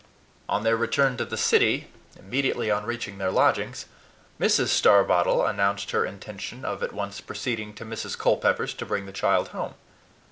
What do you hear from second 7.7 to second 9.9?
to Mrs. Culpepper's to bring the child home.